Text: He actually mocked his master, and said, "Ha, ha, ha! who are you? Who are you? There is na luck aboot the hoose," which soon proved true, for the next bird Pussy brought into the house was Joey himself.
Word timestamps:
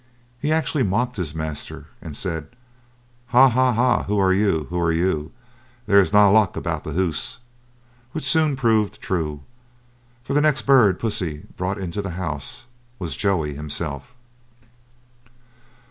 He 0.39 0.51
actually 0.51 0.81
mocked 0.81 1.17
his 1.17 1.35
master, 1.35 1.85
and 2.01 2.17
said, 2.17 2.47
"Ha, 3.27 3.49
ha, 3.49 3.71
ha! 3.73 4.03
who 4.05 4.17
are 4.17 4.33
you? 4.33 4.65
Who 4.71 4.79
are 4.79 4.91
you? 4.91 5.31
There 5.85 5.99
is 5.99 6.11
na 6.11 6.27
luck 6.31 6.55
aboot 6.57 6.83
the 6.83 6.93
hoose," 6.93 7.37
which 8.11 8.23
soon 8.23 8.55
proved 8.55 8.99
true, 8.99 9.41
for 10.23 10.33
the 10.33 10.41
next 10.41 10.63
bird 10.63 10.97
Pussy 10.99 11.45
brought 11.55 11.77
into 11.77 12.01
the 12.01 12.09
house 12.17 12.65
was 12.97 13.15
Joey 13.15 13.53
himself. 13.53 14.15